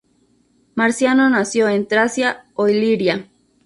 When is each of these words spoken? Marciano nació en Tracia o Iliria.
Marciano 0.73 1.29
nació 1.29 1.69
en 1.69 1.87
Tracia 1.87 2.47
o 2.55 2.67
Iliria. 2.67 3.27